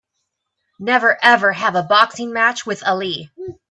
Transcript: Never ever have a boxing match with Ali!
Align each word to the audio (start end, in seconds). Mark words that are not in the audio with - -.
Never 0.79 1.15
ever 1.23 1.53
have 1.53 1.75
a 1.75 1.83
boxing 1.83 2.33
match 2.33 2.65
with 2.65 2.83
Ali! 2.87 3.29